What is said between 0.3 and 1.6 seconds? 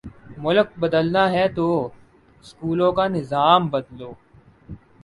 ملک بدلنا ہے